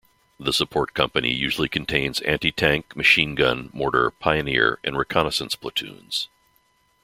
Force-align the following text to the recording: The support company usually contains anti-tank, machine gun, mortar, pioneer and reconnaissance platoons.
The 0.39 0.51
support 0.51 0.95
company 0.95 1.31
usually 1.31 1.69
contains 1.69 2.21
anti-tank, 2.21 2.95
machine 2.95 3.35
gun, 3.35 3.69
mortar, 3.71 4.09
pioneer 4.09 4.79
and 4.83 4.97
reconnaissance 4.97 5.53
platoons. 5.53 6.27